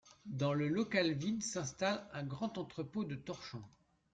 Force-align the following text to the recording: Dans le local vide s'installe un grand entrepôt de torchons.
Dans 0.25 0.55
le 0.55 0.67
local 0.67 1.11
vide 1.13 1.43
s'installe 1.43 2.07
un 2.13 2.23
grand 2.23 2.57
entrepôt 2.57 3.03
de 3.03 3.13
torchons. 3.13 3.61